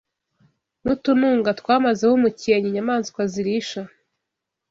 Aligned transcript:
n’utununga 0.83 1.49
twamezeho 1.59 2.13
umukenke 2.15 2.67
inyamaswa 2.69 3.21
zirisha 3.31 3.81